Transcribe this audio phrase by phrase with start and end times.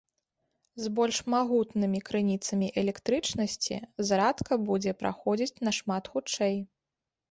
[0.85, 3.75] З больш магутнымі крыніцамі электрычнасці
[4.11, 6.63] зарадка будзе праходзіць нашмат хутчэй.